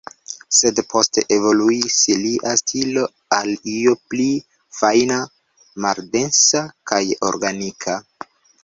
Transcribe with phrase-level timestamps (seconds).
[0.59, 3.03] Sed poste, evoluis lia stilo,
[3.37, 4.27] al io pli
[4.81, 5.21] fajna,
[5.87, 8.03] maldensa, kaj organika.